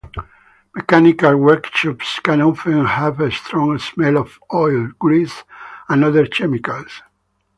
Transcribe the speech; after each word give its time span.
Mechanical 0.75 1.37
workshops 1.37 2.19
can 2.21 2.41
often 2.41 2.87
have 2.87 3.19
a 3.19 3.29
strong 3.31 3.77
smell 3.77 4.17
of 4.17 4.39
oil, 4.51 4.89
grease, 4.97 5.43
and 5.89 6.03
other 6.03 6.25
chemicals. 6.25 7.03